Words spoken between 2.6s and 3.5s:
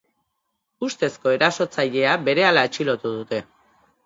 atxilotu dute.